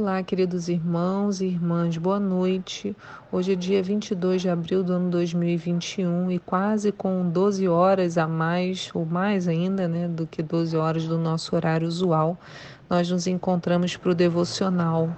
Olá, 0.00 0.22
queridos 0.22 0.70
irmãos 0.70 1.42
e 1.42 1.48
irmãs, 1.48 1.98
boa 1.98 2.18
noite. 2.18 2.96
Hoje 3.30 3.52
é 3.52 3.54
dia 3.54 3.82
22 3.82 4.40
de 4.40 4.48
abril 4.48 4.82
do 4.82 4.94
ano 4.94 5.10
2021 5.10 6.30
e 6.30 6.38
quase 6.38 6.90
com 6.90 7.28
12 7.28 7.68
horas 7.68 8.16
a 8.16 8.26
mais, 8.26 8.90
ou 8.94 9.04
mais 9.04 9.46
ainda, 9.46 9.86
né, 9.86 10.08
do 10.08 10.26
que 10.26 10.42
12 10.42 10.74
horas 10.74 11.06
do 11.06 11.18
nosso 11.18 11.54
horário 11.54 11.86
usual, 11.86 12.40
nós 12.88 13.10
nos 13.10 13.26
encontramos 13.26 13.94
para 13.94 14.12
o 14.12 14.14
devocional. 14.14 15.14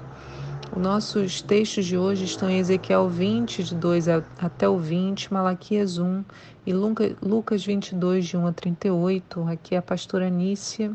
Os 0.75 0.83
nossos 0.83 1.41
textos 1.41 1.87
de 1.87 1.97
hoje 1.97 2.25
estão 2.25 2.51
em 2.51 2.59
Ezequiel 2.59 3.09
20, 3.09 3.63
de 3.63 3.77
2 3.77 4.09
até 4.09 4.69
o 4.69 4.79
20, 4.79 5.33
Malaquias 5.33 5.99
1 5.99 6.25
e 6.67 6.73
Lucas 6.73 7.65
22, 7.65 8.27
de 8.27 8.37
1 8.37 8.47
a 8.49 8.53
38. 8.53 9.43
Aqui 9.49 9.77
é 9.77 9.79
a 9.79 9.83
pastora 9.83 10.29
Nícia 10.29 10.91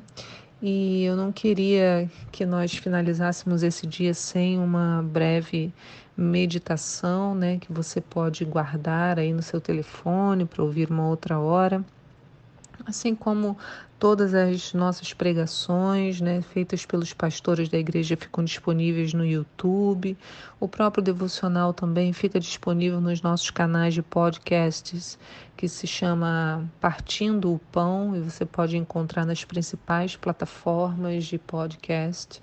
e 0.62 1.04
eu 1.04 1.16
não 1.16 1.32
queria 1.32 2.10
que 2.32 2.46
nós 2.46 2.76
finalizássemos 2.76 3.64
esse 3.64 3.86
dia 3.86 4.14
sem 4.14 4.60
uma 4.60 5.04
breve 5.04 5.74
meditação, 6.16 7.36
né, 7.36 7.60
que 7.60 7.72
você 7.72 8.02
pode 8.02 8.44
guardar 8.46 9.20
aí 9.20 9.32
no 9.34 9.42
seu 9.44 9.62
telefone 9.62 10.46
para 10.46 10.64
ouvir 10.64 10.90
uma 10.90 11.08
outra 11.08 11.40
hora 11.40 11.86
assim 12.86 13.16
como 13.16 13.58
todas 14.00 14.34
as 14.34 14.74
nossas 14.74 15.14
pregações, 15.14 16.22
né, 16.22 16.42
feitas 16.42 16.86
pelos 16.86 17.14
pastores 17.14 17.68
da 17.70 17.78
igreja, 17.78 18.16
ficam 18.16 18.44
disponíveis 18.44 19.14
no 19.14 19.26
YouTube. 19.26 20.18
O 20.60 20.68
próprio 20.68 21.04
devocional 21.04 21.74
também 21.74 22.14
fica 22.14 22.40
disponível 22.40 23.02
nos 23.02 23.22
nossos 23.22 23.50
canais 23.50 23.94
de 23.94 24.02
podcasts, 24.02 25.18
que 25.56 25.68
se 25.68 25.88
chama 25.88 26.70
Partindo 26.80 27.54
o 27.54 27.60
Pão, 27.72 28.16
e 28.16 28.20
você 28.20 28.46
pode 28.46 28.78
encontrar 28.78 29.26
nas 29.26 29.44
principais 29.44 30.16
plataformas 30.16 31.26
de 31.26 31.38
podcast. 31.38 32.42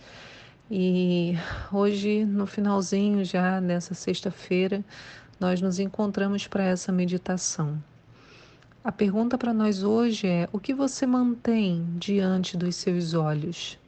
E 0.71 1.37
hoje, 1.73 2.25
no 2.25 2.47
finalzinho 2.47 3.25
já 3.25 3.61
nessa 3.61 3.95
sexta-feira, 3.95 4.85
nós 5.39 5.61
nos 5.61 5.79
encontramos 5.79 6.47
para 6.47 6.65
essa 6.65 6.91
meditação. 6.91 7.81
A 8.85 8.93
pergunta 8.93 9.39
para 9.39 9.55
nós 9.55 9.83
hoje 9.83 10.27
é: 10.27 10.47
o 10.53 10.61
que 10.61 10.75
você 10.75 11.07
mantém 11.07 11.87
diante 11.97 12.55
dos 12.55 12.77
seus 12.77 13.15
olhos? 13.15 13.79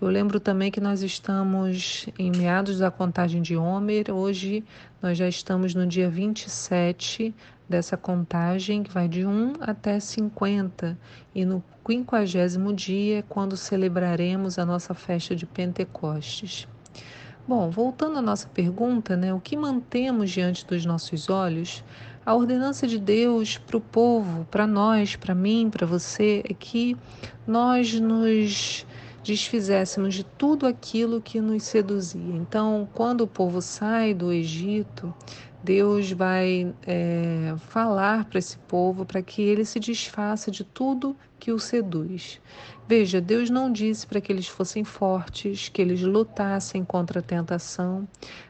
Eu 0.00 0.08
lembro 0.08 0.40
também 0.40 0.70
que 0.70 0.80
nós 0.80 1.02
estamos 1.02 2.06
em 2.18 2.30
meados 2.30 2.78
da 2.78 2.90
contagem 2.90 3.42
de 3.42 3.54
Homer. 3.54 4.10
Hoje 4.10 4.64
nós 5.02 5.18
já 5.18 5.28
estamos 5.28 5.74
no 5.74 5.86
dia 5.86 6.08
27 6.08 7.34
dessa 7.68 7.98
contagem, 7.98 8.82
que 8.82 8.90
vai 8.90 9.06
de 9.06 9.26
1 9.26 9.56
até 9.60 10.00
50. 10.00 10.98
E 11.34 11.44
no 11.44 11.62
quinquagésimo 11.84 12.72
dia 12.72 13.18
é 13.18 13.22
quando 13.22 13.58
celebraremos 13.58 14.58
a 14.58 14.64
nossa 14.64 14.94
festa 14.94 15.36
de 15.36 15.44
Pentecostes. 15.44 16.66
Bom, 17.46 17.68
voltando 17.70 18.18
à 18.18 18.22
nossa 18.22 18.48
pergunta, 18.48 19.16
né, 19.16 19.32
o 19.34 19.38
que 19.38 19.56
mantemos 19.56 20.30
diante 20.30 20.66
dos 20.66 20.86
nossos 20.86 21.28
olhos? 21.28 21.84
A 22.26 22.34
ordenança 22.34 22.88
de 22.88 22.98
Deus 22.98 23.56
para 23.56 23.76
o 23.76 23.80
povo, 23.80 24.44
para 24.50 24.66
nós, 24.66 25.14
para 25.14 25.32
mim, 25.32 25.70
para 25.70 25.86
você, 25.86 26.42
é 26.44 26.52
que 26.52 26.96
nós 27.46 28.00
nos 28.00 28.84
desfizéssemos 29.22 30.12
de 30.12 30.24
tudo 30.24 30.66
aquilo 30.66 31.22
que 31.22 31.40
nos 31.40 31.62
seduzia. 31.62 32.34
Então, 32.34 32.88
quando 32.92 33.20
o 33.20 33.28
povo 33.28 33.62
sai 33.62 34.12
do 34.12 34.32
Egito, 34.32 35.14
Deus 35.66 36.12
vai 36.12 36.72
é, 36.86 37.56
falar 37.58 38.26
para 38.26 38.38
esse 38.38 38.56
povo 38.56 39.04
para 39.04 39.20
que 39.20 39.42
ele 39.42 39.64
se 39.64 39.80
desfaça 39.80 40.48
de 40.48 40.62
tudo 40.62 41.16
que 41.40 41.50
o 41.50 41.58
seduz. 41.58 42.40
Veja, 42.86 43.20
Deus 43.20 43.50
não 43.50 43.72
disse 43.72 44.06
para 44.06 44.20
que 44.20 44.32
eles 44.32 44.46
fossem 44.46 44.84
fortes, 44.84 45.68
que 45.68 45.82
eles 45.82 46.02
lutassem 46.02 46.84
contra 46.84 47.18
a 47.18 47.22
tentação. 47.22 48.06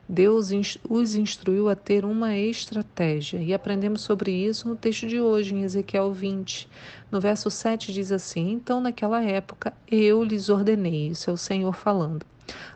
Deus 0.07 0.51
os 0.87 1.15
instruiu 1.15 1.71
a 1.71 1.75
ter 1.75 2.05
uma 2.05 2.37
estratégia. 2.37 3.39
E 3.39 3.55
aprendemos 3.55 4.03
sobre 4.03 4.31
isso 4.31 4.69
no 4.69 4.77
texto 4.77 5.07
de 5.07 5.19
hoje, 5.19 5.55
em 5.55 5.63
Ezequiel 5.63 6.13
20. 6.13 6.69
No 7.11 7.19
verso 7.19 7.51
7 7.51 7.95
diz 7.95 8.13
assim: 8.13 8.53
Então, 8.53 8.79
naquela 8.79 9.25
época, 9.25 9.73
eu 9.91 10.23
lhes 10.23 10.51
ordenei, 10.51 11.09
isso 11.09 11.31
é 11.31 11.33
o 11.33 11.39
Senhor 11.39 11.73
falando 11.73 12.27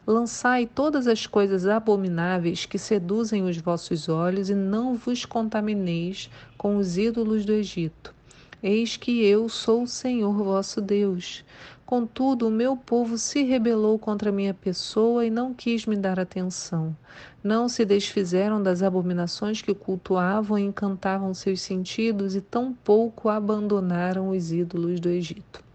Lançai 0.07 0.67
todas 0.67 1.07
as 1.07 1.27
coisas 1.27 1.67
abomináveis 1.67 2.67
que 2.67 2.79
seduzem 2.79 3.45
os 3.45 3.57
vossos 3.59 4.09
olhos 4.09 4.51
e 4.51 4.55
não 4.55 4.95
vos 4.95 5.25
contamineis 5.25 6.31
com 6.59 6.77
os 6.77 6.99
ídolos 6.99 7.45
do 7.45 7.53
Egito. 7.53 8.15
Eis 8.63 8.97
que 8.97 9.25
eu 9.25 9.49
sou 9.49 9.85
o 9.85 9.87
Senhor 9.87 10.35
vosso 10.35 10.81
Deus. 10.81 11.45
Contudo, 11.87 12.47
o 12.47 12.51
meu 12.51 12.77
povo 12.77 13.19
se 13.19 13.43
rebelou 13.43 13.99
contra 13.99 14.31
minha 14.31 14.53
pessoa 14.53 15.25
e 15.25 15.31
não 15.31 15.55
quis 15.55 15.87
me 15.87 15.97
dar 15.97 16.21
atenção. 16.21 16.95
Não 17.43 17.69
se 17.69 17.85
desfizeram 17.85 18.63
das 18.63 18.83
abominações 18.83 19.63
que 19.63 19.75
cultuavam 19.75 20.59
e 20.59 20.63
encantavam 20.63 21.33
seus 21.35 21.63
sentidos, 21.63 22.37
e 22.37 22.41
tampouco 22.41 23.29
abandonaram 23.29 24.29
os 24.29 24.53
ídolos 24.53 25.01
do 25.01 25.09
Egito. 25.09 25.70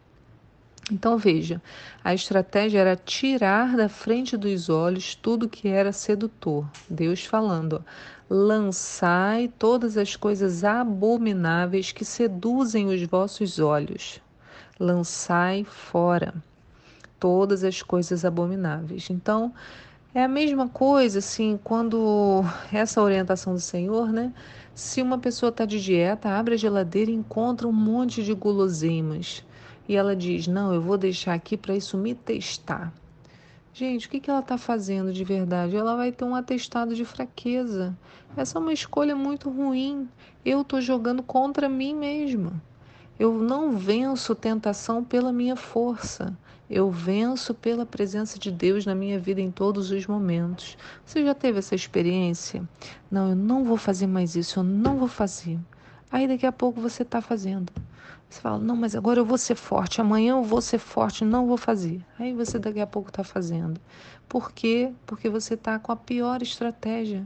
Então 0.92 1.18
veja, 1.18 1.60
a 2.04 2.14
estratégia 2.14 2.80
era 2.80 2.96
tirar 2.96 3.76
da 3.76 3.90
frente 3.90 4.38
dos 4.38 4.70
olhos 4.70 5.16
tudo 5.16 5.50
que 5.50 5.68
era 5.68 5.92
sedutor. 5.92 6.70
Deus 6.88 7.26
falando: 7.26 7.84
lançai 8.30 9.52
todas 9.58 9.98
as 9.98 10.16
coisas 10.16 10.64
abomináveis 10.64 11.92
que 11.92 12.06
seduzem 12.06 12.88
os 12.88 13.02
vossos 13.02 13.58
olhos. 13.58 14.22
Lançai 14.80 15.64
fora 15.64 16.36
todas 17.20 17.64
as 17.64 17.82
coisas 17.82 18.24
abomináveis. 18.24 19.10
Então, 19.10 19.52
é 20.14 20.24
a 20.24 20.28
mesma 20.28 20.70
coisa, 20.70 21.18
assim, 21.18 21.60
quando 21.64 22.44
essa 22.72 23.02
orientação 23.02 23.54
do 23.54 23.60
Senhor, 23.60 24.12
né? 24.12 24.32
Se 24.76 25.02
uma 25.02 25.18
pessoa 25.18 25.50
está 25.50 25.66
de 25.66 25.82
dieta, 25.82 26.30
abre 26.30 26.54
a 26.54 26.58
geladeira 26.58 27.10
e 27.10 27.16
encontra 27.16 27.68
um 27.68 27.72
monte 27.72 28.22
de 28.22 28.34
guloseimas 28.36 29.44
e 29.88 29.96
ela 29.96 30.16
diz: 30.16 30.48
Não, 30.48 30.74
eu 30.74 30.82
vou 30.82 30.98
deixar 30.98 31.34
aqui 31.34 31.56
para 31.56 31.76
isso 31.76 31.98
me 31.98 32.16
testar. 32.16 32.94
Gente, 33.74 34.08
o 34.08 34.10
que, 34.10 34.22
que 34.22 34.30
ela 34.30 34.40
está 34.40 34.58
fazendo 34.58 35.12
de 35.12 35.24
verdade? 35.24 35.76
Ela 35.76 35.98
vai 35.98 36.12
ter 36.12 36.24
um 36.24 36.34
atestado 36.34 36.96
de 36.96 37.04
fraqueza. 37.04 37.94
Essa 38.38 38.58
é 38.58 38.62
uma 38.62 38.72
escolha 38.72 39.16
muito 39.16 39.50
ruim. 39.50 40.08
Eu 40.46 40.62
estou 40.62 40.80
jogando 40.80 41.22
contra 41.22 41.68
mim 41.68 41.94
mesma. 41.94 42.54
Eu 43.20 43.34
não 43.34 43.76
venço 43.76 44.34
tentação 44.34 45.04
pela 45.04 45.34
minha 45.34 45.58
força. 45.58 46.38
Eu 46.70 46.90
venço 46.90 47.54
pela 47.54 47.86
presença 47.86 48.40
de 48.40 48.50
Deus 48.50 48.86
na 48.86 48.96
minha 48.96 49.20
vida 49.20 49.40
em 49.40 49.52
todos 49.52 49.92
os 49.92 50.08
momentos. 50.08 50.78
Você 51.06 51.24
já 51.24 51.36
teve 51.36 51.60
essa 51.60 51.76
experiência? 51.76 52.68
Não, 53.12 53.30
eu 53.30 53.36
não 53.36 53.64
vou 53.64 53.78
fazer 53.78 54.08
mais 54.08 54.36
isso, 54.36 54.60
eu 54.60 54.64
não 54.64 54.98
vou 54.98 55.08
fazer. 55.08 55.60
Aí 56.10 56.28
daqui 56.28 56.46
a 56.46 56.52
pouco 56.52 56.80
você 56.80 57.04
está 57.04 57.22
fazendo. 57.22 57.72
Você 58.30 58.42
fala, 58.42 58.60
não, 58.60 58.76
mas 58.76 58.96
agora 58.96 59.20
eu 59.20 59.26
vou 59.26 59.38
ser 59.38 59.56
forte, 59.56 60.02
amanhã 60.02 60.32
eu 60.32 60.44
vou 60.44 60.62
ser 60.62 60.80
forte, 60.80 61.24
não 61.24 61.48
vou 61.48 61.58
fazer. 61.58 62.04
Aí 62.20 62.34
você 62.34 62.60
daqui 62.60 62.80
a 62.82 62.88
pouco 62.88 63.10
está 63.10 63.24
fazendo. 63.24 63.80
Por 64.28 64.52
quê? 64.52 64.92
Porque 65.06 65.30
você 65.30 65.54
está 65.54 65.80
com 65.80 65.92
a 65.92 65.96
pior 65.96 66.42
estratégia. 66.42 67.26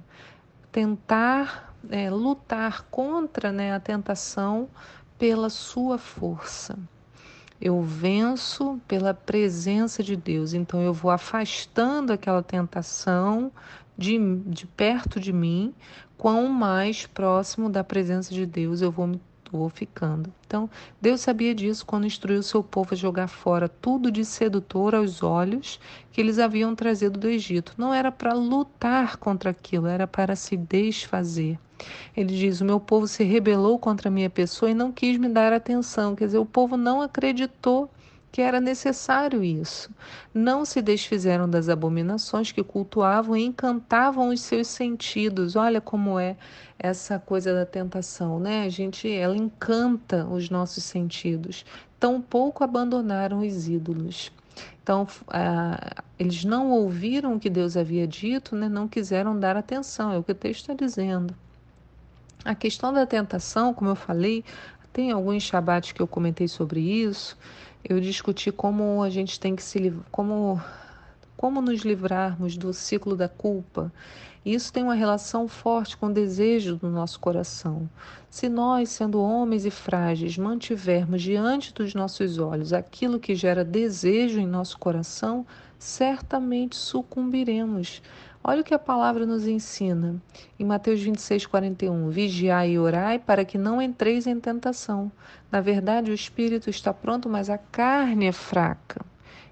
Tentar 0.72 1.74
é, 1.90 2.10
lutar 2.10 2.84
contra 2.92 3.52
né, 3.52 3.74
a 3.74 3.80
tentação 3.80 4.70
pela 5.18 5.50
sua 5.50 5.98
força. 5.98 6.78
Eu 7.62 7.82
venço 7.82 8.80
pela 8.88 9.14
presença 9.14 10.04
de 10.04 10.16
Deus. 10.16 10.54
Então 10.54 10.82
eu 10.82 10.94
vou 10.94 11.12
afastando 11.12 12.14
aquela 12.14 12.44
tentação 12.44 13.52
de, 13.98 14.18
de 14.46 14.66
perto 14.66 15.20
de 15.20 15.34
mim, 15.34 15.74
quão 16.18 16.48
mais 16.48 17.06
próximo 17.06 17.70
da 17.70 17.84
presença 17.84 18.34
de 18.34 18.46
Deus 18.46 18.82
eu 18.82 18.92
vou 18.92 19.08
me 19.08 19.22
vou 19.58 19.70
ficando. 19.70 20.32
Então, 20.46 20.70
Deus 21.02 21.22
sabia 21.22 21.54
disso 21.56 21.86
quando 21.86 22.06
instruiu 22.06 22.44
seu 22.44 22.64
povo 22.64 22.94
a 22.94 22.98
jogar 22.98 23.28
fora 23.28 23.68
tudo 23.68 24.12
de 24.12 24.24
sedutor 24.26 24.96
aos 24.96 25.24
olhos 25.24 25.80
que 26.12 26.22
eles 26.22 26.40
haviam 26.40 26.76
trazido 26.76 27.20
do 27.20 27.28
Egito. 27.28 27.74
Não 27.78 27.94
era 27.94 28.12
para 28.12 28.34
lutar 28.34 29.18
contra 29.18 29.50
aquilo, 29.50 29.88
era 29.88 30.08
para 30.08 30.36
se 30.36 30.58
desfazer. 30.58 31.58
Ele 32.16 32.36
diz: 32.36 32.62
O 32.62 32.66
meu 32.66 32.80
povo 32.80 33.08
se 33.08 33.24
rebelou 33.24 33.80
contra 33.80 34.10
a 34.10 34.12
minha 34.12 34.30
pessoa 34.30 34.70
e 34.70 34.74
não 34.74 34.92
quis 34.92 35.18
me 35.18 35.30
dar 35.30 35.54
atenção. 35.54 36.16
Quer 36.16 36.26
dizer, 36.26 36.38
o 36.38 36.46
povo 36.46 36.76
não 36.76 37.02
acreditou 37.02 37.90
que 38.32 38.42
era 38.42 38.62
necessário 38.62 39.44
isso. 39.44 39.90
Não 40.34 40.64
se 40.66 40.82
desfizeram 40.82 41.50
das 41.50 41.70
abominações 41.70 42.52
que 42.52 42.64
cultuavam 42.64 43.36
e 43.36 43.46
encantavam 43.46 44.30
os 44.30 44.42
seus 44.42 44.68
sentidos. 44.68 45.56
Olha 45.56 45.82
como 45.82 46.20
é 46.20 46.38
essa 46.78 47.20
coisa 47.20 47.54
da 47.54 47.66
tentação, 47.66 48.40
né? 48.40 48.64
A 48.64 48.70
gente, 48.70 49.12
ela 49.12 49.36
encanta 49.36 50.26
os 50.26 50.50
nossos 50.50 50.84
sentidos. 50.84 51.66
Tão 52.00 52.22
pouco 52.22 52.64
abandonaram 52.64 53.40
os 53.40 53.68
ídolos. 53.68 54.32
Então, 54.82 55.08
ah, 55.28 56.04
eles 56.18 56.44
não 56.44 56.72
ouviram 56.72 57.36
o 57.36 57.40
que 57.40 57.50
Deus 57.50 57.78
havia 57.78 58.08
dito, 58.08 58.56
né? 58.56 58.68
não 58.68 58.88
quiseram 58.88 59.40
dar 59.40 59.56
atenção, 59.56 60.12
é 60.12 60.18
o 60.18 60.24
que 60.24 60.32
o 60.32 60.36
texto 60.36 60.62
está 60.62 60.74
dizendo. 60.74 61.36
A 62.44 62.56
questão 62.56 62.92
da 62.94 63.06
tentação, 63.06 63.74
como 63.74 63.92
eu 63.92 63.96
falei, 63.96 64.44
tem 65.00 65.12
alguns 65.12 65.44
shabates 65.44 65.94
que 65.94 66.02
eu 66.02 66.08
comentei 66.08 66.48
sobre 66.48 66.82
isso 66.82 67.38
eu 67.84 68.00
discuti 68.02 68.52
como 68.52 69.02
a 69.02 69.10
gente 69.10 69.40
tem 69.40 69.56
que 69.56 69.64
se 69.64 69.94
como 70.12 70.62
como 71.38 71.62
nos 71.62 71.84
livrarmos 71.84 72.58
do 72.58 72.74
ciclo 72.74 73.16
da 73.16 73.30
culpa. 73.30 73.94
Isso 74.46 74.74
tem 74.74 74.84
uma 74.84 74.94
relação 74.94 75.48
forte 75.48 75.96
com 75.96 76.08
o 76.08 76.14
desejo 76.14 76.76
do 76.76 76.90
nosso 76.90 77.18
coração. 77.18 77.90
Se 78.30 78.50
nós, 78.50 78.90
sendo 78.90 79.22
homens 79.22 79.66
e 79.66 79.72
frágeis, 79.72 80.38
mantivermos 80.38 81.22
diante 81.22 81.74
dos 81.74 81.94
nossos 81.94 82.38
olhos 82.38 82.74
aquilo 82.74 83.22
que 83.22 83.36
gera 83.36 83.64
desejo 83.64 84.38
em 84.38 84.46
nosso 84.46 84.78
coração, 84.78 85.46
certamente 85.78 86.76
sucumbiremos. 86.76 88.02
Olha 88.42 88.62
o 88.62 88.64
que 88.64 88.74
a 88.74 88.80
palavra 88.80 89.26
nos 89.26 89.46
ensina 89.46 90.16
em 90.58 90.64
Mateus 90.64 91.02
26, 91.02 91.46
41. 91.46 92.10
Vigiai 92.10 92.72
e 92.72 92.80
orai 92.80 93.20
para 93.20 93.44
que 93.44 93.58
não 93.58 93.82
entreis 93.82 94.26
em 94.26 94.40
tentação. 94.40 95.12
Na 95.52 95.60
verdade, 95.60 96.10
o 96.10 96.14
espírito 96.14 96.70
está 96.70 96.94
pronto, 96.94 97.28
mas 97.28 97.50
a 97.50 97.58
carne 97.58 98.28
é 98.28 98.32
fraca. 98.32 99.06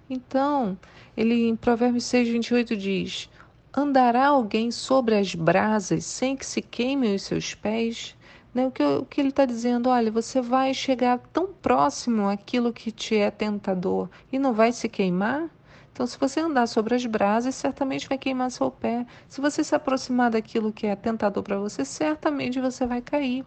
Então, 0.09 0.77
ele 1.17 1.49
em 1.49 1.55
Provérbios 1.55 2.05
6, 2.05 2.29
28 2.29 2.77
diz: 2.77 3.29
Andará 3.75 4.27
alguém 4.27 4.71
sobre 4.71 5.15
as 5.15 5.35
brasas 5.35 6.05
sem 6.05 6.35
que 6.37 6.45
se 6.45 6.61
queimem 6.61 7.13
os 7.13 7.23
seus 7.23 7.53
pés? 7.53 8.15
Né? 8.53 8.67
O, 8.67 8.71
que, 8.71 8.83
o 8.83 9.05
que 9.05 9.19
ele 9.19 9.29
está 9.29 9.45
dizendo, 9.45 9.89
olha, 9.89 10.09
você 10.09 10.41
vai 10.41 10.73
chegar 10.73 11.19
tão 11.33 11.47
próximo 11.47 12.29
àquilo 12.29 12.71
que 12.71 12.89
te 12.89 13.17
é 13.17 13.29
tentador 13.29 14.09
e 14.31 14.39
não 14.39 14.53
vai 14.53 14.71
se 14.71 14.87
queimar? 14.87 15.49
Então, 15.97 16.05
se 16.05 16.15
você 16.19 16.41
andar 16.41 16.67
sobre 16.67 16.93
as 16.93 17.03
brasas, 17.07 17.55
certamente 17.55 18.07
vai 18.07 18.19
queimar 18.19 18.51
seu 18.51 18.69
pé. 18.69 19.03
Se 19.27 19.41
você 19.41 19.63
se 19.63 19.73
aproximar 19.73 20.29
daquilo 20.29 20.71
que 20.71 20.85
é 20.85 20.95
tentador 20.95 21.41
para 21.41 21.57
você, 21.57 21.83
certamente 21.83 22.61
você 22.61 22.85
vai 22.85 23.01
cair. 23.01 23.43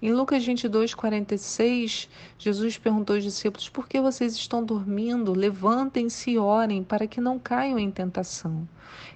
Em 0.00 0.10
Lucas 0.10 0.42
22, 0.42 0.94
46, 0.94 2.08
Jesus 2.38 2.78
perguntou 2.78 3.14
aos 3.14 3.22
discípulos: 3.22 3.68
Por 3.68 3.86
que 3.86 4.00
vocês 4.00 4.32
estão 4.32 4.64
dormindo? 4.64 5.34
Levantem-se 5.34 6.30
e 6.30 6.38
orem 6.38 6.82
para 6.82 7.06
que 7.06 7.20
não 7.20 7.38
caiam 7.38 7.78
em 7.78 7.90
tentação. 7.90 8.66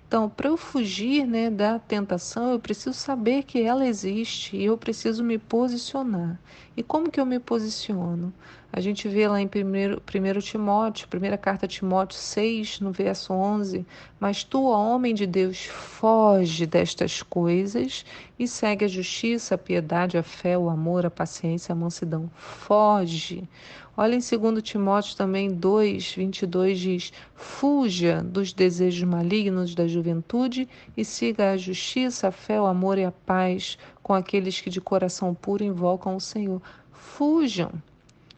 Então, 0.06 0.28
para 0.28 0.48
eu 0.48 0.56
fugir 0.58 1.26
né, 1.26 1.48
da 1.48 1.78
tentação, 1.78 2.50
eu 2.50 2.58
preciso 2.58 2.92
saber 2.92 3.44
que 3.44 3.62
ela 3.62 3.86
existe 3.86 4.56
e 4.56 4.64
eu 4.64 4.76
preciso 4.76 5.24
me 5.24 5.38
posicionar. 5.38 6.38
E 6.76 6.82
como 6.82 7.10
que 7.10 7.20
eu 7.20 7.24
me 7.24 7.38
posiciono? 7.38 8.34
A 8.72 8.80
gente 8.80 9.08
vê 9.08 9.26
lá 9.26 9.40
em 9.40 9.46
1 9.46 10.40
Timóteo, 10.40 11.08
primeira 11.08 11.36
carta 11.36 11.66
a 11.66 11.68
Timóteo 11.68 12.16
6, 12.16 12.78
no 12.78 12.92
verso 12.92 13.32
11, 13.32 13.84
mas 14.20 14.44
tu, 14.44 14.62
homem 14.62 15.12
de 15.12 15.26
Deus, 15.26 15.64
foge 15.64 16.66
destas 16.66 17.20
coisas 17.20 18.04
e 18.38 18.46
segue 18.46 18.84
a 18.84 18.88
justiça, 18.88 19.56
a 19.56 19.58
piedade, 19.58 20.16
a 20.16 20.22
fé, 20.22 20.56
o 20.56 20.70
amor, 20.70 21.04
a 21.04 21.10
paciência, 21.10 21.72
a 21.72 21.76
mansidão. 21.76 22.30
Foge. 22.36 23.48
Olha 23.96 24.14
em 24.14 24.20
2 24.20 24.62
Timóteo 24.62 25.16
também 25.16 25.50
2, 25.52 26.14
22 26.14 26.78
diz: 26.78 27.12
Fuja 27.34 28.22
dos 28.22 28.52
desejos 28.52 29.02
malignos 29.02 29.74
da 29.74 29.88
juventude 29.88 30.68
e 30.96 31.04
siga 31.04 31.50
a 31.50 31.56
justiça, 31.56 32.28
a 32.28 32.32
fé, 32.32 32.60
o 32.60 32.66
amor 32.66 32.98
e 32.98 33.04
a 33.04 33.10
paz 33.10 33.76
com 34.00 34.14
aqueles 34.14 34.60
que 34.60 34.70
de 34.70 34.80
coração 34.80 35.34
puro 35.34 35.64
invocam 35.64 36.14
o 36.14 36.20
Senhor. 36.20 36.62
Fujam. 36.92 37.72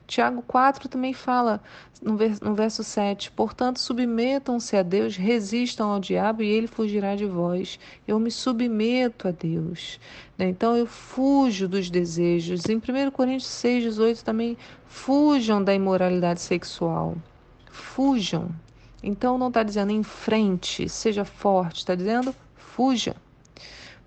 Tiago 0.07 0.43
4 0.43 0.89
também 0.89 1.13
fala 1.13 1.61
no 2.03 2.55
verso 2.55 2.83
7: 2.83 3.31
Portanto, 3.31 3.79
submetam-se 3.79 4.77
a 4.77 4.83
Deus, 4.83 5.17
resistam 5.17 5.91
ao 5.91 6.01
diabo 6.01 6.43
e 6.43 6.49
ele 6.49 6.67
fugirá 6.67 7.15
de 7.15 7.25
vós. 7.25 7.79
Eu 8.07 8.19
me 8.19 8.31
submeto 8.31 9.29
a 9.29 9.31
Deus. 9.31 10.01
Né? 10.37 10.49
Então, 10.49 10.77
eu 10.77 10.87
fujo 10.87 11.69
dos 11.69 11.89
desejos. 11.89 12.69
Em 12.69 12.77
1 12.77 13.11
Coríntios 13.11 13.47
6, 13.47 13.85
18 13.85 14.25
também: 14.25 14.57
fujam 14.87 15.63
da 15.63 15.75
imoralidade 15.75 16.41
sexual. 16.41 17.17
Fujam. 17.71 18.51
Então, 19.03 19.39
não 19.39 19.49
está 19.49 19.63
dizendo 19.63 19.93
em 19.93 20.03
frente, 20.03 20.89
seja 20.89 21.25
forte, 21.25 21.79
está 21.79 21.95
dizendo 21.95 22.35
fuja. 22.57 23.17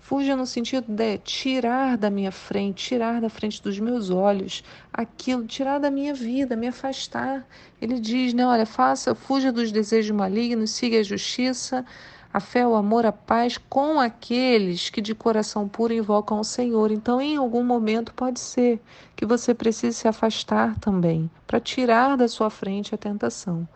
Fuja 0.08 0.36
no 0.36 0.46
sentido 0.46 0.86
de 0.86 1.18
tirar 1.18 1.96
da 1.96 2.08
minha 2.08 2.30
frente, 2.30 2.90
tirar 2.90 3.20
da 3.20 3.28
frente 3.28 3.60
dos 3.60 3.80
meus 3.80 4.08
olhos 4.08 4.62
aquilo, 4.92 5.44
tirar 5.44 5.80
da 5.80 5.90
minha 5.90 6.14
vida, 6.14 6.54
me 6.54 6.68
afastar. 6.68 7.44
Ele 7.82 7.98
diz, 7.98 8.32
né, 8.32 8.46
olha, 8.46 8.64
faça, 8.64 9.16
fuja 9.16 9.50
dos 9.50 9.72
desejos 9.72 10.16
malignos, 10.16 10.70
siga 10.70 11.00
a 11.00 11.02
justiça, 11.02 11.84
a 12.32 12.38
fé, 12.38 12.64
o 12.64 12.76
amor, 12.76 13.04
a 13.04 13.10
paz 13.10 13.58
com 13.58 13.98
aqueles 13.98 14.90
que 14.90 15.00
de 15.00 15.12
coração 15.12 15.68
puro 15.68 15.92
invocam 15.92 16.38
o 16.38 16.44
Senhor. 16.44 16.92
Então, 16.92 17.20
em 17.20 17.36
algum 17.36 17.64
momento 17.64 18.14
pode 18.14 18.38
ser 18.38 18.80
que 19.16 19.26
você 19.26 19.52
precise 19.52 19.96
se 19.96 20.06
afastar 20.06 20.78
também, 20.78 21.28
para 21.48 21.58
tirar 21.58 22.16
da 22.16 22.28
sua 22.28 22.48
frente 22.48 22.94
a 22.94 22.98
tentação. 22.98 23.66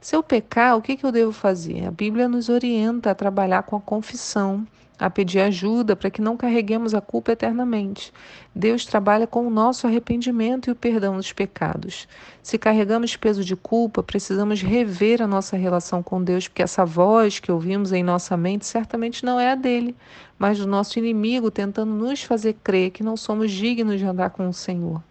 Se 0.00 0.16
eu 0.16 0.22
pecar, 0.22 0.76
o 0.76 0.82
que, 0.82 0.96
que 0.96 1.04
eu 1.04 1.12
devo 1.12 1.30
fazer? 1.30 1.86
A 1.86 1.90
Bíblia 1.90 2.26
nos 2.26 2.48
orienta 2.48 3.10
a 3.10 3.14
trabalhar 3.14 3.64
com 3.64 3.76
a 3.76 3.80
confissão 3.80 4.66
a 5.00 5.08
pedir 5.08 5.40
ajuda 5.40 5.96
para 5.96 6.10
que 6.10 6.20
não 6.20 6.36
carreguemos 6.36 6.94
a 6.94 7.00
culpa 7.00 7.32
eternamente. 7.32 8.12
Deus 8.54 8.84
trabalha 8.84 9.26
com 9.26 9.46
o 9.46 9.50
nosso 9.50 9.86
arrependimento 9.86 10.68
e 10.68 10.72
o 10.72 10.76
perdão 10.76 11.16
dos 11.16 11.32
pecados. 11.32 12.06
Se 12.42 12.58
carregamos 12.58 13.16
peso 13.16 13.42
de 13.42 13.56
culpa, 13.56 14.02
precisamos 14.02 14.60
rever 14.60 15.22
a 15.22 15.26
nossa 15.26 15.56
relação 15.56 16.02
com 16.02 16.22
Deus, 16.22 16.46
porque 16.46 16.62
essa 16.62 16.84
voz 16.84 17.40
que 17.40 17.50
ouvimos 17.50 17.92
em 17.92 18.02
nossa 18.02 18.36
mente 18.36 18.66
certamente 18.66 19.24
não 19.24 19.40
é 19.40 19.52
a 19.52 19.54
dele, 19.54 19.96
mas 20.38 20.58
do 20.58 20.66
nosso 20.66 20.98
inimigo 20.98 21.50
tentando 21.50 21.92
nos 21.92 22.22
fazer 22.22 22.56
crer 22.62 22.90
que 22.90 23.02
não 23.02 23.16
somos 23.16 23.50
dignos 23.50 23.98
de 23.98 24.04
andar 24.04 24.30
com 24.30 24.46
o 24.46 24.52
Senhor. 24.52 25.02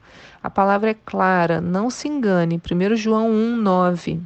A 0.43 0.51
palavra 0.51 0.91
é 0.91 0.93
clara, 0.93 1.59
não 1.59 1.89
se 1.89 2.07
engane. 2.07 2.61
1 2.63 2.95
João 2.95 3.29
1, 3.29 3.55
9. 3.57 4.21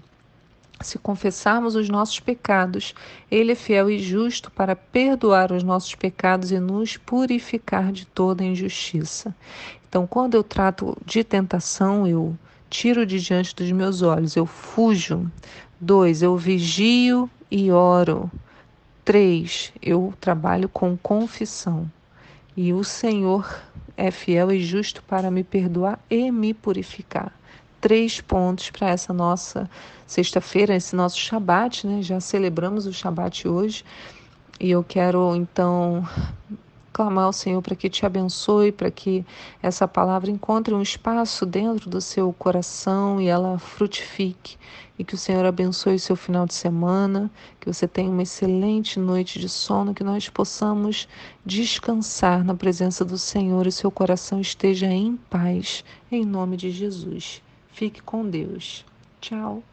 Se 0.84 1.00
confessarmos 1.00 1.76
os 1.76 1.88
nossos 1.88 2.20
pecados, 2.20 2.94
Ele 3.32 3.54
é 3.54 3.56
fiel 3.56 3.90
e 3.90 3.98
justo 3.98 4.52
para 4.52 4.76
perdoar 4.76 5.52
os 5.54 5.64
nossos 5.64 5.96
pecados 5.96 6.52
e 6.52 6.60
nos 6.60 6.98
purificar 6.98 7.92
de 7.92 8.06
toda 8.06 8.44
injustiça. 8.44 9.34
Então, 9.88 10.06
quando 10.06 10.36
eu 10.36 10.44
trato 10.44 10.98
de 11.06 11.24
tentação, 11.24 12.06
eu 12.06 12.38
tiro 12.70 13.06
de 13.06 13.20
diante 13.20 13.56
dos 13.56 13.72
meus 13.72 14.02
olhos, 14.02 14.36
eu 14.36 14.46
fujo. 14.46 15.32
Dois, 15.80 16.22
eu 16.22 16.36
vigio 16.36 17.30
e 17.50 17.72
oro. 17.72 18.30
Três, 19.06 19.72
eu 19.82 20.14
trabalho 20.20 20.68
com 20.68 20.98
confissão. 20.98 21.90
E 22.58 22.74
o 22.74 22.84
Senhor 22.84 23.62
é 23.96 24.12
fiel 24.12 24.52
e 24.52 24.62
justo 24.62 25.02
para 25.04 25.32
me 25.32 25.44
perdoar 25.44 25.98
e 26.10 26.30
me 26.30 26.54
purificar 26.54 27.32
três 27.84 28.22
pontos 28.22 28.72
para 28.72 28.92
essa 28.92 29.12
nossa 29.12 29.70
sexta-feira, 30.08 30.74
esse 30.74 30.96
nosso 30.96 31.20
Shabat, 31.20 31.86
né? 31.86 32.02
Já 32.02 32.18
celebramos 32.22 32.86
o 32.86 32.94
Shabat 32.94 33.46
hoje 33.46 33.84
e 34.58 34.72
eu 34.72 34.82
quero 34.86 35.36
então 35.36 36.08
clamar 36.94 37.26
ao 37.26 37.34
Senhor 37.34 37.62
para 37.62 37.76
que 37.76 37.90
te 37.90 38.06
abençoe, 38.06 38.72
para 38.72 38.90
que 38.90 39.26
essa 39.62 39.86
palavra 39.86 40.32
encontre 40.32 40.74
um 40.74 40.82
espaço 40.82 41.46
dentro 41.46 41.90
do 41.90 42.00
seu 42.00 42.32
coração 42.32 43.20
e 43.20 43.28
ela 43.28 43.60
frutifique. 43.60 44.56
E 44.98 45.04
que 45.04 45.16
o 45.16 45.18
Senhor 45.18 45.44
abençoe 45.44 45.96
o 45.96 46.00
seu 46.00 46.16
final 46.16 46.46
de 46.46 46.54
semana, 46.54 47.30
que 47.60 47.68
você 47.68 47.86
tenha 47.86 48.10
uma 48.10 48.24
excelente 48.24 48.98
noite 48.98 49.40
de 49.40 49.50
sono, 49.50 49.94
que 49.94 50.06
nós 50.06 50.30
possamos 50.30 51.06
descansar 51.46 52.46
na 52.46 52.56
presença 52.56 53.04
do 53.04 53.18
Senhor 53.18 53.68
e 53.68 53.74
seu 53.74 53.92
coração 53.92 54.40
esteja 54.40 54.88
em 54.88 55.18
paz, 55.30 55.84
em 56.10 56.24
nome 56.24 56.56
de 56.56 56.72
Jesus. 56.72 57.42
Fique 57.74 58.02
com 58.02 58.30
Deus. 58.30 58.86
Tchau. 59.20 59.64